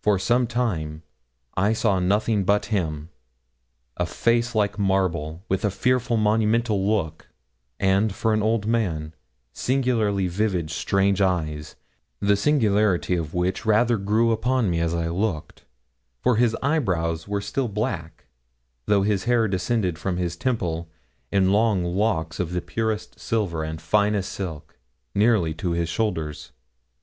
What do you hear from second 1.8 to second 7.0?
nothing but him. A face like marble, with a fearful monumental